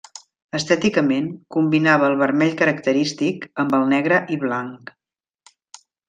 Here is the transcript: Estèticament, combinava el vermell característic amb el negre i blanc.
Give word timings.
Estèticament, 0.59 1.27
combinava 1.57 2.07
el 2.13 2.17
vermell 2.23 2.55
característic 2.63 3.45
amb 3.65 3.75
el 3.81 3.85
negre 3.95 4.23
i 4.37 4.39
blanc. 4.45 4.91